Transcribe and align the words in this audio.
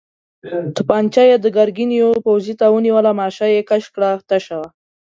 توپانجه 0.75 1.23
يې 1.29 1.35
د 1.39 1.45
ګرګين 1.57 1.91
يوه 2.01 2.15
پوځي 2.27 2.53
ته 2.59 2.65
ونيوله، 2.69 3.11
ماشه 3.19 3.45
يې 3.53 3.61
کش 3.69 3.83
کړه، 3.93 4.11
تشه 4.29 4.55
وه. 4.59 4.67